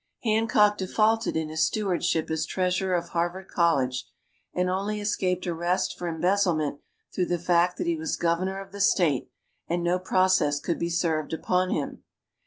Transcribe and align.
Hancock 0.23 0.79
defaulted 0.79 1.37
in 1.37 1.49
his 1.49 1.67
stewardship 1.67 2.31
as 2.31 2.47
Treasurer 2.47 2.95
of 2.95 3.09
Harvard 3.09 3.49
College, 3.49 4.07
and 4.51 4.67
only 4.67 4.99
escaped 4.99 5.45
arrest 5.45 5.95
for 5.95 6.07
embezzlement 6.07 6.79
through 7.13 7.27
the 7.27 7.37
fact 7.37 7.77
that 7.77 7.85
he 7.85 7.95
was 7.97 8.17
Governor 8.17 8.59
of 8.59 8.71
the 8.71 8.81
State, 8.81 9.29
and 9.67 9.83
no 9.83 9.99
process 9.99 10.59
could 10.59 10.79
be 10.79 10.89
served 10.89 11.33
upon 11.33 11.69
him. 11.69 12.03